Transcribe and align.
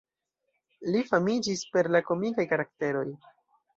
Li 0.95 1.03
famiĝis 1.11 1.63
per 1.75 1.91
la 1.97 2.03
komikaj 2.09 2.47
karakteroj. 2.55 3.09